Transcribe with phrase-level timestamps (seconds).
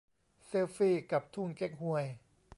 [0.45, 2.05] เซลฟี่กับทุ่งเก๊กฮวย